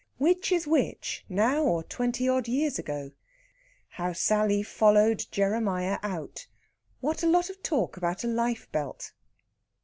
WHICH 0.17 0.51
IS 0.51 0.65
WHICH, 0.65 1.25
NOW 1.29 1.61
OR 1.63 1.83
TWENTY 1.83 2.27
ODD 2.27 2.47
YEARS 2.47 2.79
AGO? 2.79 3.11
HOW 3.89 4.13
SALLY 4.13 4.63
FOLLOWED 4.63 5.27
JEREMIAH 5.31 5.99
OUT. 6.01 6.47
WHAT 7.01 7.21
A 7.21 7.27
LOT 7.27 7.51
OF 7.51 7.61
TALK 7.61 7.97
ABOUT 7.97 8.23
A 8.23 8.27
LIFE 8.27 8.71
BELT! 8.71 9.13